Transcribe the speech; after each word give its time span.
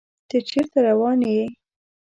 ته 0.29 0.37
چیرته 0.47 0.79
روان 0.87 1.19
یې؟ 1.33 1.43